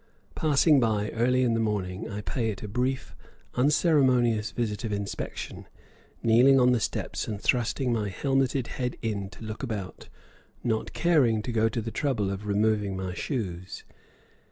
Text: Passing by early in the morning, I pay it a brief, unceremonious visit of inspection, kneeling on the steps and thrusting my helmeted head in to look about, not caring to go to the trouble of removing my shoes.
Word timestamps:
Passing 0.33 0.79
by 0.79 1.09
early 1.11 1.43
in 1.43 1.53
the 1.53 1.59
morning, 1.59 2.09
I 2.09 2.21
pay 2.21 2.49
it 2.49 2.63
a 2.63 2.67
brief, 2.67 3.15
unceremonious 3.53 4.49
visit 4.49 4.83
of 4.83 4.91
inspection, 4.91 5.67
kneeling 6.23 6.59
on 6.59 6.71
the 6.71 6.79
steps 6.79 7.27
and 7.27 7.39
thrusting 7.39 7.93
my 7.93 8.09
helmeted 8.09 8.65
head 8.65 8.97
in 9.03 9.29
to 9.29 9.43
look 9.45 9.61
about, 9.61 10.09
not 10.63 10.93
caring 10.93 11.43
to 11.43 11.51
go 11.51 11.69
to 11.69 11.81
the 11.83 11.91
trouble 11.91 12.31
of 12.31 12.47
removing 12.47 12.97
my 12.97 13.13
shoes. 13.13 13.83